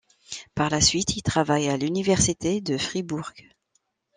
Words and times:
Par 0.55 0.71
la 0.71 0.81
suite, 0.81 1.15
il 1.15 1.21
travaille 1.21 1.69
à 1.69 1.77
l'université 1.77 2.59
de 2.59 2.75
Fribourg. 2.79 3.31